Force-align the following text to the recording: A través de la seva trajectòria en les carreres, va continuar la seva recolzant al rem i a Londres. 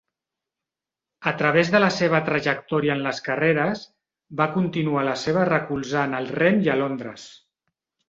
A 1.31 1.33
través 1.41 1.69
de 1.75 1.81
la 1.83 1.89
seva 1.97 2.21
trajectòria 2.31 2.95
en 2.95 3.05
les 3.09 3.21
carreres, 3.29 3.85
va 4.43 4.51
continuar 4.59 5.07
la 5.13 5.17
seva 5.29 5.47
recolzant 5.55 6.21
al 6.23 6.35
rem 6.43 6.63
i 6.69 6.75
a 6.77 6.83
Londres. 6.85 7.33